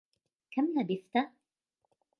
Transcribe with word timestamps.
كَم 0.51 0.65
لبثت؟ 0.77 1.27